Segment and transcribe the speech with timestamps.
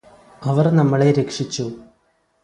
[0.43, 1.65] അവര് നമ്മളെ രക്ഷിച്ചു